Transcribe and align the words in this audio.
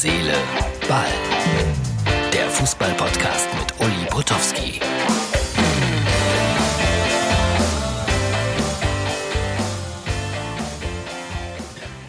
Seele, 0.00 0.34
Ball. 0.88 1.04
Der 2.32 2.48
Fußball-Podcast 2.50 3.48
mit 3.58 3.74
Uli 3.80 4.06
Potowski. 4.08 4.78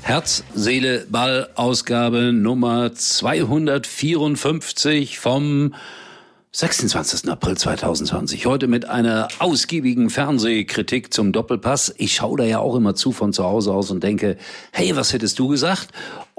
Herz, 0.04 0.44
Seele, 0.54 1.07
Ball, 1.10 1.49
Ausgabe 1.56 2.31
Nummer 2.31 2.94
254 2.94 5.17
vom 5.17 5.74
26. 6.51 7.29
April 7.29 7.58
2020. 7.58 8.47
Heute 8.47 8.67
mit 8.67 8.85
einer 8.85 9.28
ausgiebigen 9.37 10.10
Fernsehkritik 10.10 11.13
zum 11.13 11.31
Doppelpass. 11.31 11.94
Ich 11.97 12.15
schaue 12.15 12.40
da 12.40 12.44
ja 12.44 12.58
auch 12.58 12.76
immer 12.76 12.96
zu 12.96 13.12
von 13.12 13.33
zu 13.33 13.44
Hause 13.44 13.71
aus 13.71 13.92
und 13.92 14.03
denke, 14.03 14.35
hey, 14.71 14.96
was 14.96 15.13
hättest 15.13 15.37
du 15.37 15.47
gesagt? 15.47 15.90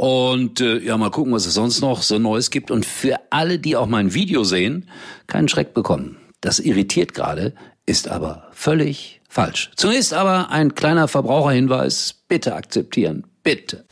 Und 0.01 0.62
äh, 0.62 0.79
ja, 0.79 0.96
mal 0.96 1.11
gucken, 1.11 1.35
was 1.35 1.45
es 1.45 1.53
sonst 1.53 1.82
noch 1.82 2.00
so 2.00 2.18
Neues 2.18 2.49
gibt. 2.49 2.71
Und 2.71 2.86
für 2.86 3.21
alle, 3.29 3.59
die 3.59 3.77
auch 3.77 3.86
mein 3.86 4.14
Video 4.14 4.45
sehen, 4.45 4.89
keinen 5.26 5.46
Schreck 5.46 5.75
bekommen. 5.75 6.17
Das 6.40 6.59
irritiert 6.59 7.13
gerade, 7.13 7.53
ist 7.85 8.09
aber 8.09 8.49
völlig 8.53 9.21
falsch. 9.29 9.71
Zunächst 9.76 10.14
aber 10.14 10.49
ein 10.49 10.75
kleiner 10.75 11.07
Verbraucherhinweis. 11.07 12.14
Bitte 12.29 12.54
akzeptieren. 12.54 13.26
Bitte. 13.43 13.85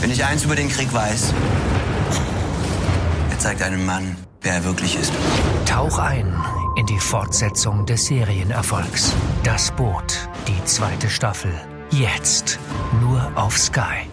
Wenn 0.00 0.10
ich 0.10 0.24
eins 0.24 0.44
über 0.44 0.56
den 0.56 0.70
Krieg 0.70 0.90
weiß, 0.90 1.34
er 3.32 3.38
zeigt 3.38 3.60
einem 3.60 3.84
Mann, 3.84 4.16
wer 4.40 4.54
er 4.54 4.64
wirklich 4.64 4.96
ist. 4.96 5.12
Tauch 5.66 5.98
ein 5.98 6.34
in 6.78 6.86
die 6.86 7.00
Fortsetzung 7.00 7.84
des 7.84 8.06
Serienerfolgs. 8.06 9.12
Das 9.44 9.70
Boot, 9.72 10.26
die 10.48 10.64
zweite 10.64 11.10
Staffel. 11.10 11.52
Jetzt 11.90 12.58
nur 13.02 13.30
auf 13.34 13.58
Sky. 13.58 14.06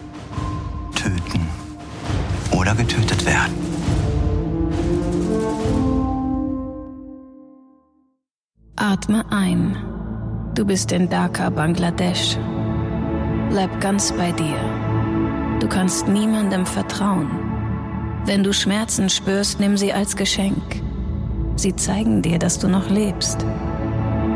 Töten 1.04 1.46
oder 2.50 2.74
getötet 2.74 3.26
werden. 3.26 3.52
Atme 8.76 9.22
ein. 9.30 9.76
Du 10.54 10.64
bist 10.64 10.92
in 10.92 11.10
Dhaka, 11.10 11.50
Bangladesch. 11.50 12.38
Bleib 13.50 13.82
ganz 13.82 14.12
bei 14.12 14.32
dir. 14.32 14.56
Du 15.60 15.68
kannst 15.68 16.08
niemandem 16.08 16.64
vertrauen. 16.64 17.28
Wenn 18.24 18.42
du 18.42 18.54
Schmerzen 18.54 19.10
spürst, 19.10 19.60
nimm 19.60 19.76
sie 19.76 19.92
als 19.92 20.16
Geschenk. 20.16 20.82
Sie 21.56 21.76
zeigen 21.76 22.22
dir, 22.22 22.38
dass 22.38 22.58
du 22.58 22.66
noch 22.66 22.88
lebst. 22.88 23.44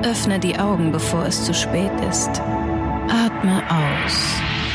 Öffne 0.02 0.38
die 0.38 0.58
Augen, 0.58 0.92
bevor 0.92 1.24
es 1.24 1.46
zu 1.46 1.54
spät 1.54 1.98
ist. 2.10 2.42
Atme 3.08 3.62
aus. 3.70 4.67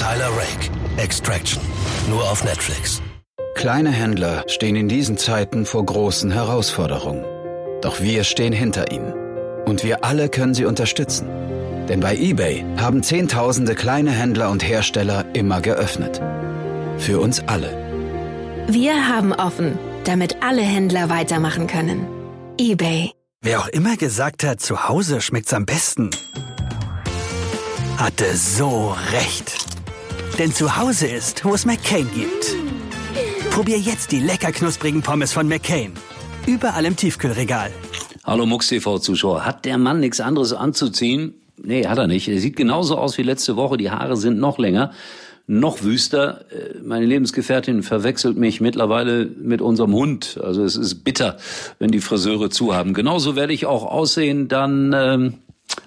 Tyler 0.00 0.30
Rake, 0.30 0.70
Extraction. 0.96 1.62
Nur 2.08 2.22
auf 2.22 2.42
Netflix. 2.42 3.02
Kleine 3.54 3.90
Händler 3.90 4.44
stehen 4.46 4.74
in 4.74 4.88
diesen 4.88 5.18
Zeiten 5.18 5.66
vor 5.66 5.84
großen 5.84 6.30
Herausforderungen. 6.30 7.22
Doch 7.82 8.00
wir 8.00 8.24
stehen 8.24 8.54
hinter 8.54 8.90
ihnen. 8.92 9.12
Und 9.66 9.84
wir 9.84 10.02
alle 10.02 10.30
können 10.30 10.54
sie 10.54 10.64
unterstützen. 10.64 11.28
Denn 11.90 12.00
bei 12.00 12.16
eBay 12.16 12.64
haben 12.78 13.02
Zehntausende 13.02 13.74
kleine 13.74 14.10
Händler 14.10 14.48
und 14.48 14.66
Hersteller 14.66 15.26
immer 15.34 15.60
geöffnet. 15.60 16.22
Für 16.96 17.20
uns 17.20 17.46
alle. 17.46 17.70
Wir 18.68 19.06
haben 19.06 19.34
offen, 19.34 19.78
damit 20.04 20.42
alle 20.42 20.62
Händler 20.62 21.10
weitermachen 21.10 21.66
können. 21.66 22.06
eBay. 22.58 23.12
Wer 23.42 23.60
auch 23.60 23.68
immer 23.68 23.98
gesagt 23.98 24.44
hat, 24.44 24.62
zu 24.62 24.88
Hause 24.88 25.20
schmeckt's 25.20 25.52
am 25.52 25.66
besten, 25.66 26.08
hatte 27.98 28.34
so 28.34 28.96
recht. 29.12 29.69
Denn 30.40 30.52
zu 30.54 30.78
Hause 30.78 31.06
ist, 31.06 31.44
wo 31.44 31.52
es 31.52 31.66
McCain 31.66 32.08
gibt. 32.14 32.56
Probier 33.50 33.78
jetzt 33.78 34.10
die 34.10 34.20
lecker 34.20 34.52
knusprigen 34.52 35.02
Pommes 35.02 35.34
von 35.34 35.46
McCain. 35.46 35.92
Überall 36.46 36.86
im 36.86 36.96
Tiefkühlregal. 36.96 37.70
Hallo 38.24 38.46
Mux 38.46 38.68
TV-Zuschauer. 38.68 39.44
Hat 39.44 39.66
der 39.66 39.76
Mann 39.76 40.00
nichts 40.00 40.18
anderes 40.18 40.54
anzuziehen? 40.54 41.34
Nee, 41.58 41.86
hat 41.86 41.98
er 41.98 42.06
nicht. 42.06 42.26
Er 42.26 42.40
sieht 42.40 42.56
genauso 42.56 42.96
aus 42.96 43.18
wie 43.18 43.22
letzte 43.22 43.56
Woche. 43.56 43.76
Die 43.76 43.90
Haare 43.90 44.16
sind 44.16 44.38
noch 44.38 44.56
länger, 44.56 44.92
noch 45.46 45.82
wüster. 45.82 46.46
Äh, 46.50 46.78
Meine 46.82 47.04
Lebensgefährtin 47.04 47.82
verwechselt 47.82 48.38
mich 48.38 48.62
mittlerweile 48.62 49.26
mit 49.26 49.60
unserem 49.60 49.92
Hund. 49.92 50.40
Also 50.42 50.64
es 50.64 50.74
ist 50.74 51.04
bitter, 51.04 51.36
wenn 51.78 51.90
die 51.90 52.00
Friseure 52.00 52.48
zu 52.48 52.74
haben. 52.74 52.94
Genauso 52.94 53.36
werde 53.36 53.52
ich 53.52 53.66
auch 53.66 53.84
aussehen 53.84 54.48
dann 54.48 54.94
ähm, 54.96 55.34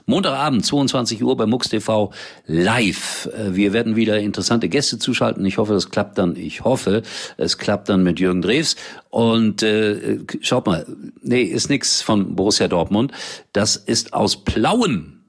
Montagabend, 0.05 0.65
22 0.65 1.23
Uhr 1.23 1.37
bei 1.37 1.45
MUX 1.45 1.69
TV 1.69 2.11
live. 2.45 3.29
Äh, 3.37 3.55
Wir 3.55 3.73
werden 3.73 3.95
wieder 3.95 4.19
interessante 4.19 4.67
Gäste 4.69 4.99
zuschalten. 4.99 5.45
Ich 5.45 5.57
hoffe, 5.57 5.73
es 5.75 5.89
klappt 5.91 6.17
dann. 6.17 6.35
Ich 6.35 6.63
hoffe, 6.63 7.03
es 7.37 7.57
klappt 7.57 7.89
dann 7.89 8.03
mit 8.03 8.19
Jürgen 8.19 8.41
Drews. 8.41 8.75
Und 9.09 9.63
äh, 9.63 10.19
schaut 10.41 10.65
mal, 10.65 10.85
nee, 11.21 11.43
ist 11.43 11.69
nix 11.69 12.01
von 12.01 12.35
Borussia 12.35 12.67
Dortmund. 12.67 13.11
Das 13.53 13.75
ist 13.77 14.13
aus 14.13 14.43
Plauen 14.43 15.21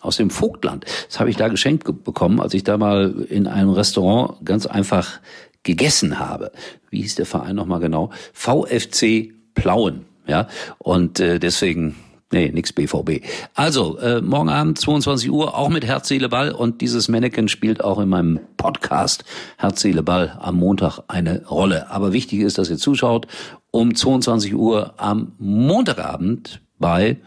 aus 0.00 0.18
dem 0.18 0.28
Vogtland. 0.28 0.84
Das 1.08 1.18
habe 1.18 1.30
ich 1.30 1.36
da 1.36 1.48
geschenkt 1.48 1.86
ge- 1.86 1.94
bekommen, 1.94 2.40
als 2.40 2.52
ich 2.52 2.62
da 2.62 2.76
mal 2.76 3.24
in 3.30 3.46
einem 3.46 3.70
Restaurant 3.70 4.44
ganz 4.44 4.66
einfach 4.66 5.18
gegessen 5.62 6.18
habe. 6.18 6.52
Wie 6.90 7.00
hieß 7.00 7.14
der 7.14 7.24
Verein 7.24 7.56
nochmal 7.56 7.80
genau? 7.80 8.10
VfC 8.34 9.32
Plauen. 9.54 10.04
Ja, 10.26 10.48
und 10.78 11.20
äh, 11.20 11.38
deswegen 11.38 11.96
Nee, 12.34 12.50
nix 12.52 12.72
BVB. 12.72 13.24
Also, 13.54 13.96
äh, 13.98 14.20
morgen 14.20 14.48
Abend 14.48 14.76
22 14.76 15.30
Uhr, 15.30 15.56
auch 15.56 15.68
mit 15.68 15.84
Herz, 15.84 16.08
Seele, 16.08 16.28
Ball. 16.28 16.50
Und 16.50 16.80
dieses 16.80 17.08
Mannequin 17.08 17.46
spielt 17.46 17.84
auch 17.84 18.00
in 18.00 18.08
meinem 18.08 18.40
Podcast 18.56 19.22
Herz, 19.56 19.82
Seele, 19.82 20.02
Ball 20.02 20.36
am 20.40 20.56
Montag 20.56 20.98
eine 21.06 21.46
Rolle. 21.46 21.92
Aber 21.92 22.12
wichtig 22.12 22.40
ist, 22.40 22.58
dass 22.58 22.70
ihr 22.70 22.76
zuschaut 22.76 23.28
um 23.70 23.94
22 23.94 24.52
Uhr 24.52 24.94
am 24.96 25.34
Montagabend 25.38 26.60
bei 26.80 27.18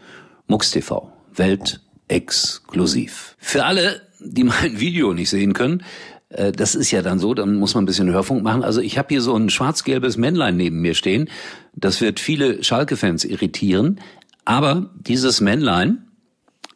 MUX 0.46 0.72
TV. 0.72 1.10
Weltexklusiv. 1.34 3.34
Für 3.38 3.64
alle, 3.64 4.02
die 4.20 4.44
mein 4.44 4.78
Video 4.78 5.14
nicht 5.14 5.30
sehen 5.30 5.54
können, 5.54 5.84
äh, 6.28 6.52
das 6.52 6.74
ist 6.74 6.90
ja 6.90 7.02
dann 7.02 7.18
so, 7.18 7.34
dann 7.34 7.54
muss 7.54 7.74
man 7.74 7.84
ein 7.84 7.86
bisschen 7.86 8.10
Hörfunk 8.10 8.42
machen. 8.42 8.62
Also 8.62 8.80
ich 8.80 8.98
habe 8.98 9.08
hier 9.08 9.22
so 9.22 9.34
ein 9.34 9.50
schwarz-gelbes 9.50 10.16
Männlein 10.16 10.56
neben 10.56 10.80
mir 10.80 10.94
stehen. 10.94 11.28
Das 11.74 12.00
wird 12.00 12.20
viele 12.20 12.62
Schalke-Fans 12.62 13.24
irritieren. 13.24 14.00
Aber 14.48 14.88
dieses 14.94 15.42
Männlein 15.42 16.08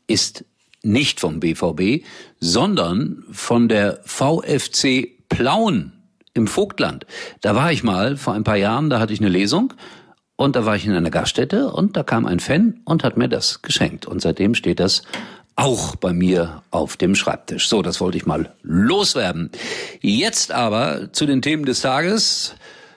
ist 0.06 0.44
nicht 0.82 1.20
vom 1.20 1.40
BVB, 1.40 2.04
sondern 2.38 3.24
von 3.32 3.66
der 3.66 4.00
VfC 4.04 5.16
Plauen 5.30 5.94
im 6.34 6.48
Vogtland. 6.48 7.06
Da 7.40 7.54
war 7.54 7.72
ich 7.72 7.82
mal 7.82 8.18
vor 8.18 8.34
ein 8.34 8.44
paar 8.44 8.58
Jahren, 8.58 8.90
da 8.90 9.00
hatte 9.00 9.14
ich 9.14 9.20
eine 9.20 9.30
Lesung 9.30 9.72
und 10.36 10.54
da 10.54 10.66
war 10.66 10.76
ich 10.76 10.84
in 10.84 10.92
einer 10.92 11.08
Gaststätte 11.08 11.72
und 11.72 11.96
da 11.96 12.02
kam 12.02 12.26
ein 12.26 12.40
Fan 12.40 12.82
und 12.84 13.04
hat 13.04 13.16
mir 13.16 13.30
das 13.30 13.62
geschenkt. 13.62 14.04
Und 14.04 14.20
seitdem 14.20 14.54
steht 14.54 14.78
das 14.78 15.02
auch 15.56 15.96
bei 15.96 16.12
mir 16.12 16.62
auf 16.72 16.98
dem 16.98 17.14
Schreibtisch. 17.14 17.68
So, 17.68 17.80
das 17.80 18.02
wollte 18.02 18.18
ich 18.18 18.26
mal 18.26 18.52
loswerden. 18.60 19.50
Jetzt 20.02 20.52
aber 20.52 21.10
zu 21.14 21.24
den 21.24 21.40
Themen 21.40 21.64
des 21.64 21.80
Tages. 21.80 22.54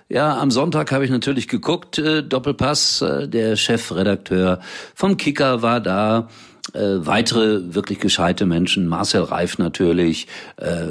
Ja, 0.08 0.38
am 0.38 0.52
Sonntag 0.52 0.92
habe 0.92 1.04
ich 1.04 1.10
natürlich 1.10 1.48
geguckt, 1.48 1.98
äh, 1.98 2.22
Doppelpass, 2.22 3.02
äh, 3.02 3.28
der 3.28 3.56
Chefredakteur 3.56 4.60
vom 4.94 5.18
Kicker 5.18 5.64
war 5.64 5.82
da, 5.82 6.30
äh, 6.74 6.80
weitere 6.80 7.74
wirklich 7.74 8.00
gescheite 8.00 8.46
Menschen, 8.46 8.88
Marcel 8.88 9.24
Reif 9.24 9.58
natürlich, 9.58 10.28
äh, 10.58 10.86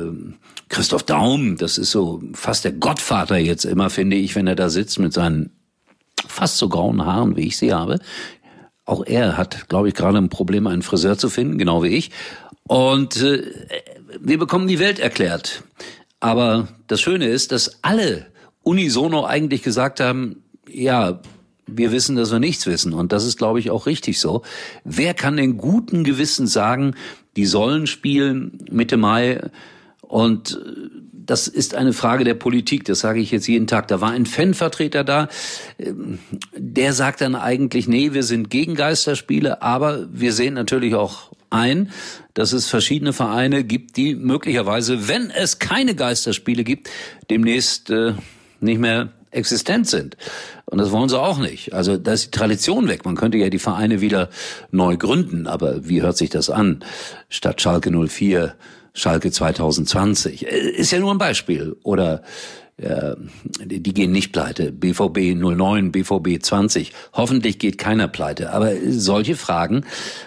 Christoph 0.68 1.04
Daum, 1.04 1.56
das 1.56 1.78
ist 1.78 1.92
so 1.92 2.22
fast 2.32 2.64
der 2.64 2.72
Gottvater 2.72 3.36
jetzt 3.36 3.64
immer, 3.64 3.88
finde 3.88 4.16
ich, 4.16 4.34
wenn 4.34 4.48
er 4.48 4.56
da 4.56 4.68
sitzt 4.68 4.98
mit 4.98 5.12
seinen 5.12 5.50
fast 6.26 6.58
so 6.58 6.68
grauen 6.68 7.04
Haaren, 7.06 7.36
wie 7.36 7.46
ich 7.46 7.56
sie 7.56 7.72
habe. 7.72 8.00
Auch 8.84 9.06
er 9.06 9.36
hat, 9.36 9.68
glaube 9.68 9.88
ich, 9.88 9.94
gerade 9.94 10.18
ein 10.18 10.28
Problem, 10.28 10.66
einen 10.66 10.82
Friseur 10.82 11.16
zu 11.16 11.30
finden, 11.30 11.56
genau 11.58 11.84
wie 11.84 11.96
ich. 11.96 12.10
Und 12.66 13.22
äh, 13.22 13.44
wir 14.20 14.38
bekommen 14.38 14.66
die 14.66 14.80
Welt 14.80 14.98
erklärt. 14.98 15.62
Aber 16.18 16.68
das 16.88 17.00
Schöne 17.00 17.28
ist, 17.28 17.52
dass 17.52 17.82
alle 17.82 18.26
unisono 18.64 19.24
eigentlich 19.24 19.62
gesagt 19.62 20.00
haben, 20.00 20.42
ja, 20.68 21.20
wir 21.66 21.92
wissen, 21.92 22.16
dass 22.16 22.30
wir 22.30 22.40
nichts 22.40 22.66
wissen. 22.66 22.92
Und 22.92 23.12
das 23.12 23.24
ist, 23.24 23.38
glaube 23.38 23.58
ich, 23.58 23.70
auch 23.70 23.86
richtig 23.86 24.20
so. 24.20 24.42
Wer 24.84 25.14
kann 25.14 25.36
denn 25.36 25.56
guten 25.56 26.04
Gewissens 26.04 26.52
sagen, 26.52 26.94
die 27.36 27.46
sollen 27.46 27.86
spielen 27.86 28.58
Mitte 28.70 28.96
Mai 28.96 29.40
und 30.02 30.60
äh, 30.62 30.90
das 31.26 31.48
ist 31.48 31.74
eine 31.74 31.94
Frage 31.94 32.24
der 32.24 32.34
Politik, 32.34 32.84
das 32.84 33.00
sage 33.00 33.18
ich 33.18 33.30
jetzt 33.30 33.46
jeden 33.46 33.66
Tag. 33.66 33.88
Da 33.88 34.02
war 34.02 34.10
ein 34.10 34.26
Fanvertreter 34.26 35.04
da, 35.04 35.28
ähm, 35.78 36.18
der 36.54 36.92
sagt 36.92 37.22
dann 37.22 37.34
eigentlich, 37.34 37.88
nee, 37.88 38.12
wir 38.12 38.22
sind 38.22 38.50
gegen 38.50 38.74
Geisterspiele, 38.74 39.62
aber 39.62 40.06
wir 40.12 40.32
sehen 40.32 40.54
natürlich 40.54 40.94
auch 40.94 41.32
ein, 41.48 41.90
dass 42.34 42.52
es 42.52 42.68
verschiedene 42.68 43.12
Vereine 43.12 43.64
gibt, 43.64 43.96
die 43.96 44.14
möglicherweise, 44.14 45.08
wenn 45.08 45.30
es 45.30 45.58
keine 45.58 45.94
Geisterspiele 45.94 46.64
gibt, 46.64 46.90
demnächst 47.30 47.90
äh, 47.90 48.12
nicht 48.64 48.80
mehr 48.80 49.10
existent 49.30 49.88
sind. 49.88 50.16
Und 50.64 50.78
das 50.78 50.90
wollen 50.90 51.08
sie 51.08 51.20
auch 51.20 51.38
nicht. 51.38 51.72
Also 51.72 51.96
da 51.96 52.12
ist 52.12 52.26
die 52.26 52.38
Tradition 52.38 52.88
weg. 52.88 53.04
Man 53.04 53.16
könnte 53.16 53.38
ja 53.38 53.50
die 53.50 53.58
Vereine 53.58 54.00
wieder 54.00 54.28
neu 54.70 54.96
gründen, 54.96 55.46
aber 55.46 55.88
wie 55.88 56.02
hört 56.02 56.16
sich 56.16 56.30
das 56.30 56.50
an? 56.50 56.84
Statt 57.28 57.60
Schalke 57.60 57.90
04 57.90 58.54
Schalke 58.94 59.30
2020. 59.30 60.46
Äh, 60.46 60.70
ist 60.70 60.92
ja 60.92 61.00
nur 61.00 61.12
ein 61.12 61.18
Beispiel. 61.18 61.76
Oder 61.82 62.22
äh, 62.76 63.14
die 63.64 63.94
gehen 63.94 64.10
nicht 64.10 64.32
pleite. 64.32 64.72
BVB 64.72 65.36
09, 65.36 65.92
BVB 65.92 66.42
20. 66.42 66.92
Hoffentlich 67.12 67.58
geht 67.58 67.78
keiner 67.78 68.08
pleite. 68.08 68.52
Aber 68.52 68.72
solche 68.88 69.36
Fragen 69.36 69.84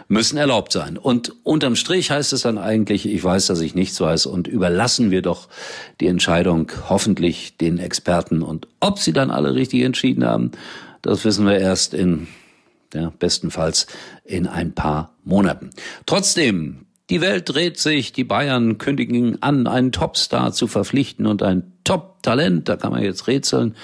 müssen 0.07 0.37
erlaubt 0.37 0.71
sein. 0.71 0.97
Und 0.97 1.33
unterm 1.43 1.75
Strich 1.75 2.09
heißt 2.09 2.31
es 2.31 2.41
dann 2.41 2.57
eigentlich, 2.57 3.05
ich 3.05 3.23
weiß, 3.23 3.47
dass 3.47 3.59
ich 3.59 3.75
nichts 3.75 3.99
weiß 3.99 4.27
und 4.27 4.47
überlassen 4.47 5.11
wir 5.11 5.21
doch 5.21 5.49
die 5.99 6.07
Entscheidung 6.07 6.71
hoffentlich 6.87 7.57
den 7.57 7.79
Experten. 7.79 8.41
Und 8.41 8.67
ob 8.79 8.99
sie 8.99 9.13
dann 9.13 9.29
alle 9.29 9.53
richtig 9.53 9.81
entschieden 9.81 10.25
haben, 10.25 10.51
das 11.01 11.25
wissen 11.25 11.45
wir 11.45 11.59
erst 11.59 11.93
in 11.93 12.27
ja, 12.93 13.11
bestenfalls 13.19 13.87
in 14.23 14.47
ein 14.47 14.73
paar 14.73 15.15
Monaten. 15.23 15.71
Trotzdem, 16.05 16.85
die 17.09 17.21
Welt 17.21 17.49
dreht 17.49 17.77
sich, 17.77 18.11
die 18.11 18.23
Bayern 18.23 18.77
kündigen 18.77 19.41
an, 19.41 19.67
einen 19.67 19.91
Topstar 19.91 20.51
zu 20.53 20.67
verpflichten 20.67 21.25
und 21.25 21.43
ein 21.43 21.73
Top-Talent, 21.87 22.67
da 22.67 22.75
kann 22.75 22.91
man 22.91 23.01
jetzt 23.01 23.27
rätseln. 23.27 23.75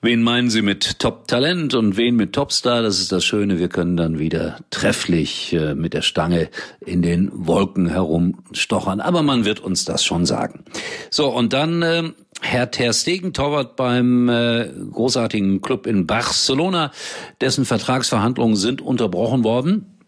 Wen 0.00 0.22
meinen 0.22 0.48
Sie 0.48 0.62
mit 0.62 0.98
Top-Talent 0.98 1.74
und 1.74 1.98
wen 1.98 2.16
mit 2.16 2.32
Topstar? 2.32 2.80
Das 2.80 2.98
ist 2.98 3.12
das 3.12 3.22
Schöne, 3.22 3.58
wir 3.58 3.68
können 3.68 3.98
dann 3.98 4.18
wieder 4.18 4.56
trefflich 4.70 5.52
äh, 5.52 5.74
mit 5.74 5.92
der 5.92 6.00
Stange 6.00 6.48
in 6.80 7.02
den 7.02 7.30
Wolken 7.34 7.86
herumstochern. 7.86 9.00
Aber 9.00 9.22
man 9.22 9.44
wird 9.44 9.60
uns 9.60 9.84
das 9.84 10.02
schon 10.02 10.24
sagen. 10.24 10.64
So, 11.10 11.28
und 11.28 11.52
dann 11.52 11.82
äh, 11.82 12.04
Herr 12.40 12.70
Ter 12.70 12.94
Stegen, 12.94 13.34
Torwart 13.34 13.76
beim 13.76 14.30
äh, 14.30 14.70
großartigen 14.90 15.60
Club 15.60 15.86
in 15.86 16.06
Barcelona, 16.06 16.92
dessen 17.42 17.66
Vertragsverhandlungen 17.66 18.56
sind 18.56 18.80
unterbrochen 18.80 19.44
worden. 19.44 19.99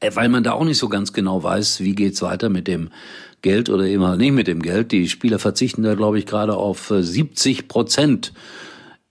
Äh, 0.00 0.10
weil 0.14 0.28
man 0.28 0.42
da 0.42 0.52
auch 0.52 0.64
nicht 0.64 0.78
so 0.78 0.88
ganz 0.88 1.12
genau 1.12 1.42
weiß, 1.42 1.80
wie 1.80 1.94
geht's 1.94 2.22
weiter 2.22 2.48
mit 2.48 2.66
dem 2.66 2.90
Geld 3.42 3.70
oder 3.70 3.84
eben 3.84 4.04
halt 4.04 4.18
nicht 4.18 4.32
mit 4.32 4.46
dem 4.46 4.62
Geld. 4.62 4.92
Die 4.92 5.08
Spieler 5.08 5.38
verzichten 5.38 5.82
da, 5.82 5.94
glaube 5.94 6.18
ich, 6.18 6.26
gerade 6.26 6.56
auf 6.56 6.92
70 6.98 7.58
äh, 7.58 7.62
Prozent 7.62 8.32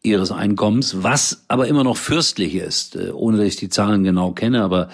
ihres 0.02 0.32
Einkommens, 0.32 1.04
was 1.04 1.44
aber 1.48 1.68
immer 1.68 1.84
noch 1.84 1.98
fürstlich 1.98 2.56
ist, 2.56 2.96
äh, 2.96 3.12
ohne 3.12 3.38
dass 3.38 3.48
ich 3.48 3.56
die 3.56 3.70
Zahlen 3.70 4.04
genau 4.04 4.32
kenne, 4.32 4.64
aber 4.64 4.90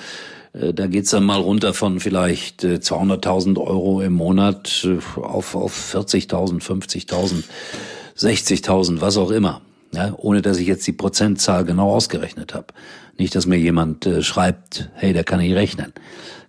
da 0.74 0.88
geht's 0.88 1.10
dann 1.10 1.26
mal 1.26 1.42
runter 1.42 1.74
von 1.74 2.00
vielleicht 2.00 2.64
200.000 2.64 3.60
Euro 3.60 4.00
im 4.00 4.14
Monat 4.14 4.88
auf, 5.18 5.54
auf 5.54 5.94
40.000, 5.94 6.64
50.000, 6.64 7.44
60.000, 8.18 9.02
was 9.02 9.18
auch 9.18 9.32
immer 9.32 9.65
ja, 9.96 10.14
ohne 10.18 10.42
dass 10.42 10.58
ich 10.58 10.68
jetzt 10.68 10.86
die 10.88 10.94
Prozentzahl 10.94 11.66
genau 11.66 11.92
ausgerechnet 11.92 12.54
habe. 12.54 12.68
Nicht, 13.18 13.36
dass 13.36 13.46
mir 13.46 13.58
jemand 13.58 14.06
äh, 14.06 14.22
schreibt, 14.22 14.90
hey, 14.96 15.14
der 15.14 15.24
kann 15.24 15.40
nicht 15.40 15.56
rechnen. 15.56 15.94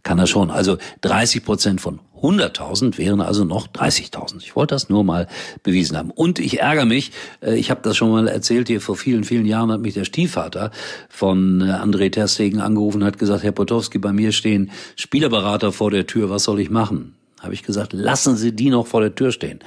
Kann 0.02 0.18
er 0.18 0.26
schon. 0.26 0.50
Also 0.50 0.78
30 1.00 1.44
Prozent 1.44 1.80
von 1.80 2.00
100.000 2.22 2.98
wären 2.98 3.20
also 3.20 3.44
noch 3.44 3.68
30.000. 3.68 4.38
Ich 4.38 4.56
wollte 4.56 4.74
das 4.74 4.88
nur 4.88 5.04
mal 5.04 5.26
bewiesen 5.62 5.96
haben. 5.96 6.10
Und 6.10 6.38
ich 6.38 6.60
ärgere 6.60 6.86
mich, 6.86 7.12
äh, 7.40 7.56
ich 7.56 7.70
habe 7.70 7.80
das 7.82 7.96
schon 7.96 8.10
mal 8.10 8.28
erzählt 8.28 8.68
hier 8.68 8.80
vor 8.80 8.96
vielen, 8.96 9.24
vielen 9.24 9.46
Jahren 9.46 9.70
hat 9.70 9.80
mich 9.80 9.94
der 9.94 10.04
Stiefvater 10.04 10.70
von 11.08 11.60
äh, 11.60 11.64
André 11.64 12.10
Terstegen 12.10 12.60
angerufen 12.60 13.04
hat 13.04 13.18
gesagt, 13.18 13.42
Herr 13.42 13.52
Potowski, 13.52 13.98
bei 13.98 14.12
mir 14.12 14.32
stehen 14.32 14.70
Spielerberater 14.96 15.72
vor 15.72 15.90
der 15.90 16.06
Tür, 16.06 16.30
was 16.30 16.44
soll 16.44 16.60
ich 16.60 16.70
machen? 16.70 17.14
Habe 17.40 17.54
ich 17.54 17.62
gesagt, 17.62 17.92
lassen 17.92 18.36
Sie 18.36 18.52
die 18.52 18.70
noch 18.70 18.86
vor 18.86 19.02
der 19.02 19.14
Tür 19.14 19.30
stehen. 19.30 19.60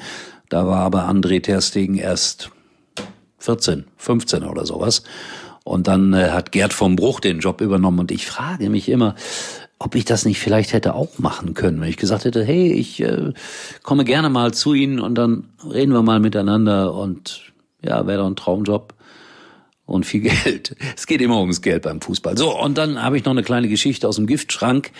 Da 0.49 0.65
war 0.65 0.79
aber 0.79 1.07
André 1.07 1.41
Terstegen 1.41 1.95
erst 1.95 2.49
14, 3.39 3.85
15 3.97 4.43
oder 4.43 4.65
sowas. 4.65 5.03
Und 5.63 5.87
dann 5.87 6.13
äh, 6.13 6.29
hat 6.29 6.51
Gerd 6.51 6.73
vom 6.73 6.95
Bruch 6.95 7.19
den 7.19 7.39
Job 7.39 7.61
übernommen. 7.61 7.99
Und 7.99 8.11
ich 8.11 8.27
frage 8.27 8.69
mich 8.69 8.89
immer, 8.89 9.15
ob 9.77 9.95
ich 9.95 10.05
das 10.05 10.25
nicht 10.25 10.39
vielleicht 10.39 10.73
hätte 10.73 10.93
auch 10.93 11.19
machen 11.19 11.53
können, 11.53 11.79
wenn 11.79 11.89
ich 11.89 11.97
gesagt 11.97 12.25
hätte, 12.25 12.43
hey, 12.43 12.71
ich 12.73 13.01
äh, 13.01 13.33
komme 13.83 14.03
gerne 14.03 14.29
mal 14.29 14.53
zu 14.53 14.73
Ihnen 14.73 14.99
und 14.99 15.15
dann 15.15 15.49
reden 15.63 15.93
wir 15.93 16.01
mal 16.01 16.19
miteinander. 16.19 16.93
Und 16.93 17.53
ja, 17.81 18.05
wäre 18.05 18.19
doch 18.19 18.27
ein 18.27 18.35
Traumjob 18.35 18.93
und 19.89 20.05
viel 20.05 20.21
Geld. 20.43 20.75
Es 20.95 21.07
geht 21.07 21.21
immer 21.21 21.39
ums 21.39 21.61
Geld 21.61 21.83
beim 21.83 22.01
Fußball. 22.01 22.37
So, 22.37 22.57
und 22.57 22.77
dann 22.77 23.01
habe 23.01 23.17
ich 23.17 23.25
noch 23.25 23.31
eine 23.31 23.43
kleine 23.43 23.67
Geschichte 23.67 24.07
aus 24.07 24.15
dem 24.15 24.27
Giftschrank. 24.27 24.91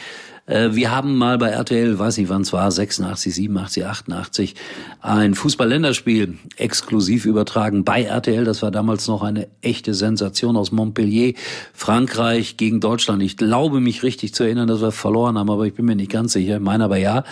Äh, 0.49 0.69
wir 0.73 0.91
haben 0.91 1.15
mal 1.17 1.37
bei 1.37 1.49
RTL, 1.49 1.99
weiß 1.99 2.17
nicht 2.17 2.29
wann 2.29 2.41
es 2.41 2.51
war, 2.51 2.69
86, 2.71 3.35
87, 3.35 3.85
88, 3.85 4.55
ein 5.01 5.35
Fußball-Länderspiel 5.35 6.39
exklusiv 6.57 7.25
übertragen 7.25 7.83
bei 7.83 8.03
RTL. 8.03 8.43
Das 8.45 8.61
war 8.61 8.71
damals 8.71 9.07
noch 9.07 9.21
eine 9.21 9.47
echte 9.61 9.93
Sensation 9.93 10.57
aus 10.57 10.71
Montpellier. 10.71 11.33
Frankreich 11.73 12.57
gegen 12.57 12.79
Deutschland. 12.79 13.21
Ich 13.21 13.37
glaube 13.37 13.79
mich 13.79 14.01
richtig 14.01 14.33
zu 14.33 14.43
erinnern, 14.43 14.67
dass 14.67 14.81
wir 14.81 14.91
verloren 14.91 15.37
haben, 15.37 15.51
aber 15.51 15.65
ich 15.65 15.75
bin 15.75 15.85
mir 15.85 15.95
nicht 15.95 16.11
ganz 16.11 16.33
sicher. 16.33 16.59
Meine 16.59 16.85
aber 16.85 16.97
ja. 16.97 17.23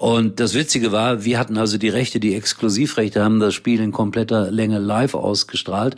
Und 0.00 0.40
das 0.40 0.54
Witzige 0.54 0.92
war, 0.92 1.26
wir 1.26 1.38
hatten 1.38 1.58
also 1.58 1.76
die 1.76 1.90
Rechte, 1.90 2.20
die 2.20 2.34
Exklusivrechte, 2.34 3.22
haben 3.22 3.38
das 3.38 3.52
Spiel 3.52 3.82
in 3.82 3.92
kompletter 3.92 4.50
Länge 4.50 4.78
live 4.78 5.12
ausgestrahlt. 5.12 5.94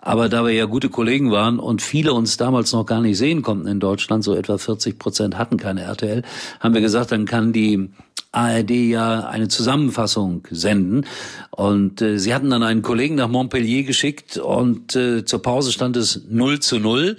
Aber 0.00 0.28
da 0.28 0.44
wir 0.44 0.50
ja 0.50 0.64
gute 0.64 0.88
Kollegen 0.88 1.30
waren 1.30 1.60
und 1.60 1.80
viele 1.80 2.14
uns 2.14 2.36
damals 2.36 2.72
noch 2.72 2.84
gar 2.84 3.00
nicht 3.00 3.16
sehen 3.16 3.42
konnten 3.42 3.68
in 3.68 3.78
Deutschland, 3.78 4.24
so 4.24 4.34
etwa 4.34 4.58
40 4.58 4.98
Prozent 4.98 5.38
hatten 5.38 5.56
keine 5.56 5.82
RTL, 5.82 6.22
haben 6.58 6.74
wir 6.74 6.80
gesagt, 6.80 7.12
dann 7.12 7.26
kann 7.26 7.52
die 7.52 7.90
ARD 8.32 8.70
ja 8.72 9.20
eine 9.28 9.46
Zusammenfassung 9.46 10.48
senden. 10.50 11.06
Und 11.52 12.02
äh, 12.02 12.18
sie 12.18 12.34
hatten 12.34 12.50
dann 12.50 12.64
einen 12.64 12.82
Kollegen 12.82 13.14
nach 13.14 13.28
Montpellier 13.28 13.84
geschickt 13.84 14.36
und 14.36 14.96
äh, 14.96 15.24
zur 15.24 15.42
Pause 15.42 15.70
stand 15.70 15.96
es 15.96 16.22
0 16.28 16.58
zu 16.58 16.80
0. 16.80 17.18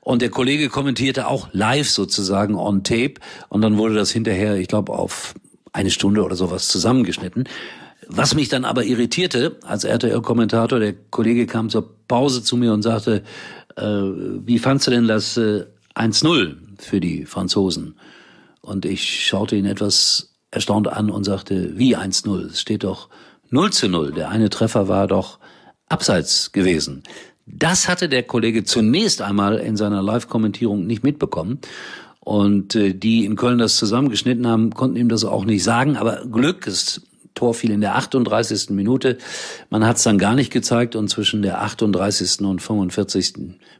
Und 0.00 0.22
der 0.22 0.30
Kollege 0.30 0.70
kommentierte 0.70 1.28
auch 1.28 1.48
live 1.52 1.90
sozusagen 1.90 2.54
on 2.54 2.84
tape. 2.84 3.14
Und 3.50 3.60
dann 3.60 3.76
wurde 3.76 3.96
das 3.96 4.10
hinterher, 4.10 4.56
ich 4.56 4.68
glaube, 4.68 4.94
auf 4.94 5.34
eine 5.74 5.90
Stunde 5.90 6.24
oder 6.24 6.36
sowas 6.36 6.68
zusammengeschnitten. 6.68 7.44
Was 8.08 8.34
mich 8.34 8.48
dann 8.48 8.64
aber 8.64 8.84
irritierte, 8.84 9.58
als 9.62 9.84
RTL-Kommentator, 9.84 10.78
der 10.78 10.94
Kollege 11.10 11.46
kam 11.46 11.68
zur 11.68 12.06
Pause 12.06 12.42
zu 12.42 12.56
mir 12.56 12.72
und 12.72 12.82
sagte, 12.82 13.22
äh, 13.76 13.82
wie 13.82 14.58
fandst 14.58 14.86
du 14.86 14.90
denn 14.92 15.08
das 15.08 15.36
äh, 15.36 15.64
1-0 15.94 16.56
für 16.78 17.00
die 17.00 17.26
Franzosen? 17.26 17.96
Und 18.60 18.84
ich 18.84 19.26
schaute 19.26 19.56
ihn 19.56 19.66
etwas 19.66 20.36
erstaunt 20.50 20.88
an 20.88 21.10
und 21.10 21.24
sagte, 21.24 21.76
wie 21.76 21.96
1-0? 21.96 22.46
Es 22.46 22.60
steht 22.60 22.84
doch 22.84 23.08
0 23.50 23.72
zu 23.72 23.88
0. 23.88 24.12
Der 24.12 24.28
eine 24.28 24.50
Treffer 24.50 24.86
war 24.88 25.08
doch 25.08 25.38
abseits 25.88 26.52
gewesen. 26.52 27.02
Das 27.46 27.88
hatte 27.88 28.08
der 28.08 28.22
Kollege 28.22 28.64
zunächst 28.64 29.20
einmal 29.20 29.58
in 29.58 29.76
seiner 29.76 30.02
Live-Kommentierung 30.02 30.86
nicht 30.86 31.02
mitbekommen. 31.02 31.58
Und 32.24 32.74
äh, 32.74 32.94
die 32.94 33.24
in 33.24 33.36
Köln 33.36 33.58
das 33.58 33.76
zusammengeschnitten 33.76 34.46
haben, 34.46 34.70
konnten 34.70 34.96
ihm 34.96 35.08
das 35.08 35.24
auch 35.24 35.44
nicht 35.44 35.62
sagen. 35.62 35.96
Aber 35.96 36.24
Glück, 36.26 36.64
das 36.64 37.02
Tor 37.34 37.52
fiel 37.52 37.70
in 37.70 37.80
der 37.80 37.96
38. 37.96 38.70
Minute. 38.70 39.18
Man 39.68 39.84
hat 39.84 39.96
es 39.96 40.04
dann 40.04 40.18
gar 40.18 40.34
nicht 40.34 40.52
gezeigt 40.52 40.96
und 40.96 41.08
zwischen 41.08 41.42
der 41.42 41.62
38. 41.62 42.40
und 42.40 42.62
45. 42.62 43.34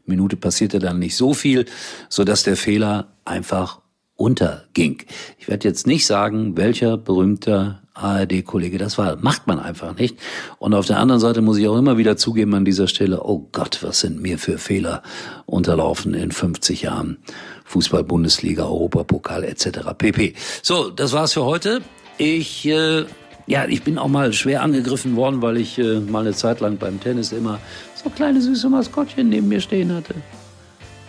Minute 0.05 0.35
passierte 0.35 0.79
dann 0.79 0.99
nicht 0.99 1.15
so 1.15 1.33
viel, 1.33 1.65
so 2.09 2.23
dass 2.23 2.43
der 2.43 2.57
Fehler 2.57 3.07
einfach 3.23 3.79
unterging. 4.15 5.03
Ich 5.37 5.47
werde 5.47 5.67
jetzt 5.67 5.87
nicht 5.87 6.05
sagen, 6.05 6.57
welcher 6.57 6.97
berühmter 6.97 7.81
ARD-Kollege 7.93 8.77
das 8.77 8.97
war. 8.97 9.15
Macht 9.17 9.47
man 9.47 9.59
einfach 9.59 9.97
nicht. 9.97 10.17
Und 10.59 10.73
auf 10.73 10.85
der 10.85 10.99
anderen 10.99 11.21
Seite 11.21 11.41
muss 11.41 11.57
ich 11.57 11.67
auch 11.67 11.77
immer 11.77 11.97
wieder 11.97 12.17
zugeben 12.17 12.53
an 12.53 12.65
dieser 12.65 12.87
Stelle, 12.87 13.23
oh 13.23 13.47
Gott, 13.51 13.79
was 13.81 14.01
sind 14.01 14.21
mir 14.21 14.37
für 14.37 14.57
Fehler 14.57 15.01
unterlaufen 15.45 16.13
in 16.13 16.31
50 16.31 16.83
Jahren 16.83 17.17
Fußball-Bundesliga, 17.65 18.65
Europapokal 18.65 19.43
etc. 19.43 19.79
pp. 19.97 20.33
So, 20.61 20.89
das 20.89 21.13
war's 21.13 21.33
für 21.33 21.45
heute. 21.45 21.81
Ich 22.17 22.65
äh, 22.67 23.05
ja, 23.47 23.65
ich 23.67 23.83
bin 23.83 23.97
auch 23.97 24.07
mal 24.07 24.33
schwer 24.33 24.63
angegriffen 24.63 25.15
worden, 25.15 25.41
weil 25.41 25.57
ich 25.57 25.77
äh, 25.77 25.99
mal 25.99 26.21
eine 26.21 26.33
Zeit 26.33 26.61
lang 26.61 26.77
beim 26.77 26.99
Tennis 26.99 27.31
immer 27.31 27.59
so 28.03 28.09
kleine 28.09 28.41
süße 28.41 28.69
Maskottchen 28.69 29.29
neben 29.29 29.47
mir 29.47 29.61
stehen 29.61 29.93
hatte. 29.93 30.15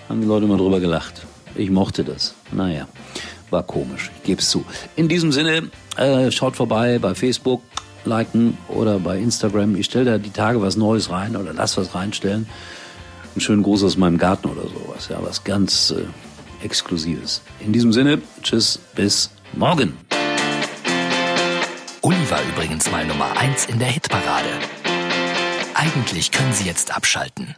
Haben 0.09 0.21
die 0.21 0.27
Leute 0.27 0.45
immer 0.45 0.59
drüber 0.59 0.79
gelacht. 0.79 1.27
Ich 1.57 1.71
mochte 1.71 2.05
das. 2.05 2.35
Naja, 2.53 2.87
war 3.51 3.63
komisch, 3.63 4.11
ich 4.17 4.23
gebe 4.23 4.41
es 4.41 4.51
zu. 4.51 4.65
In 4.95 5.09
diesem 5.09 5.33
Sinne, 5.33 5.71
äh, 5.97 6.31
schaut 6.31 6.57
vorbei 6.57 6.99
bei 6.99 7.15
Facebook, 7.15 7.63
liken 8.05 8.57
oder 8.69 8.99
bei 8.99 9.19
Instagram. 9.19 9.77
Ich 9.77 9.87
stelle 9.87 10.05
da 10.05 10.19
die 10.19 10.31
Tage 10.31 10.61
was 10.61 10.77
Neues 10.77 11.11
rein 11.11 11.37
oder 11.37 11.53
lass 11.53 11.77
was 11.77 11.95
reinstellen. 11.95 12.47
Einen 13.35 13.41
schönen 13.41 13.63
Gruß 13.63 13.85
aus 13.85 13.97
meinem 13.97 14.19
Garten 14.19 14.49
oder 14.49 14.63
sowas. 14.63 15.09
Ja, 15.09 15.19
was 15.23 15.45
ganz 15.45 15.91
äh, 15.91 16.65
Exklusives. 16.65 17.43
In 17.61 17.73
diesem 17.73 17.93
Sinne, 17.93 18.21
tschüss, 18.43 18.79
bis 18.95 19.31
morgen. 19.53 19.97
Uli 22.03 22.31
war 22.31 22.41
übrigens 22.55 22.91
mal 22.91 23.05
Nummer 23.05 23.37
1 23.37 23.67
in 23.67 23.79
der 23.79 23.89
Hitparade. 23.89 24.49
Eigentlich 25.75 26.31
können 26.31 26.53
Sie 26.53 26.65
jetzt 26.65 26.97
abschalten. 26.97 27.55